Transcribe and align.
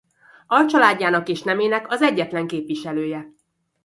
Alcsaládjának 0.47 1.27
és 1.29 1.41
nemének 1.41 1.91
az 1.91 2.01
egyetlen 2.01 2.47
képviselője. 2.47 3.33